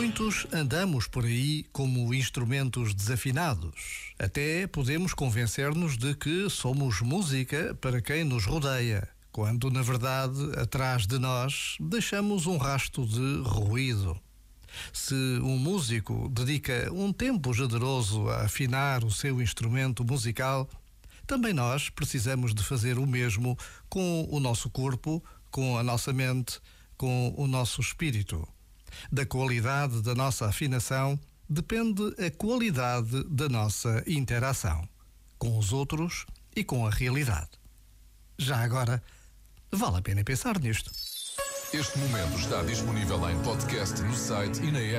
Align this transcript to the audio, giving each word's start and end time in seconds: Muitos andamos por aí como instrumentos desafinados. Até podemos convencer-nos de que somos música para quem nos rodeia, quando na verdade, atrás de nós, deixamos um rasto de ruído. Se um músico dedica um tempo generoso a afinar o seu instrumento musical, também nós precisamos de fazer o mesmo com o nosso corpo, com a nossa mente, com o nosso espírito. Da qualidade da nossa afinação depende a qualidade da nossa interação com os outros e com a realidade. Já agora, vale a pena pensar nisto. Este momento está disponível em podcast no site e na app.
Muitos 0.00 0.46
andamos 0.50 1.06
por 1.06 1.26
aí 1.26 1.66
como 1.74 2.14
instrumentos 2.14 2.94
desafinados. 2.94 4.14
Até 4.18 4.66
podemos 4.66 5.12
convencer-nos 5.12 5.98
de 5.98 6.14
que 6.14 6.48
somos 6.48 7.02
música 7.02 7.76
para 7.82 8.00
quem 8.00 8.24
nos 8.24 8.46
rodeia, 8.46 9.06
quando 9.30 9.70
na 9.70 9.82
verdade, 9.82 10.58
atrás 10.58 11.06
de 11.06 11.18
nós, 11.18 11.76
deixamos 11.78 12.46
um 12.46 12.56
rasto 12.56 13.04
de 13.04 13.42
ruído. 13.46 14.18
Se 14.90 15.14
um 15.42 15.58
músico 15.58 16.30
dedica 16.30 16.90
um 16.94 17.12
tempo 17.12 17.52
generoso 17.52 18.26
a 18.30 18.46
afinar 18.46 19.04
o 19.04 19.10
seu 19.10 19.42
instrumento 19.42 20.02
musical, 20.02 20.66
também 21.26 21.52
nós 21.52 21.90
precisamos 21.90 22.54
de 22.54 22.64
fazer 22.64 22.96
o 22.98 23.06
mesmo 23.06 23.54
com 23.86 24.26
o 24.30 24.40
nosso 24.40 24.70
corpo, 24.70 25.22
com 25.50 25.76
a 25.76 25.82
nossa 25.82 26.10
mente, 26.10 26.58
com 26.96 27.34
o 27.36 27.46
nosso 27.46 27.82
espírito. 27.82 28.48
Da 29.10 29.26
qualidade 29.26 30.02
da 30.02 30.14
nossa 30.14 30.46
afinação 30.46 31.18
depende 31.48 32.02
a 32.24 32.30
qualidade 32.30 33.24
da 33.24 33.48
nossa 33.48 34.02
interação 34.06 34.88
com 35.38 35.58
os 35.58 35.72
outros 35.72 36.26
e 36.54 36.62
com 36.62 36.86
a 36.86 36.90
realidade. 36.90 37.50
Já 38.38 38.58
agora, 38.62 39.02
vale 39.72 39.98
a 39.98 40.02
pena 40.02 40.22
pensar 40.24 40.58
nisto. 40.58 40.90
Este 41.72 41.98
momento 41.98 42.36
está 42.36 42.62
disponível 42.62 43.30
em 43.30 43.40
podcast 43.42 44.02
no 44.02 44.14
site 44.14 44.60
e 44.60 44.72
na 44.72 44.80
app. 44.80 44.98